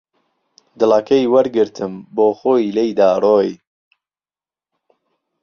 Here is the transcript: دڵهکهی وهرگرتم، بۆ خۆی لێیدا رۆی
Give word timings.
دڵهکهی 0.79 1.23
وهرگرتم، 1.33 1.93
بۆ 2.15 2.27
خۆی 2.39 2.73
لێیدا 2.75 3.09
رۆی 3.23 3.49